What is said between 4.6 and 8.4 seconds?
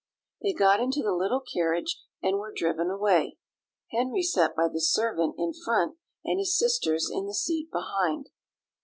the servant in front, and his sisters in the seat behind.